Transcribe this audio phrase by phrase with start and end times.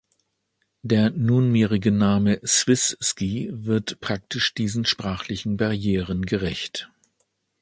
[0.81, 6.89] Der nunmehrige Name "swiss ski" wird praktisch diesen sprachlichen Barrieren gerecht.